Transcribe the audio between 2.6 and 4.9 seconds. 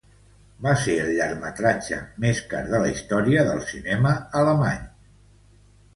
de la història del cinema alemany.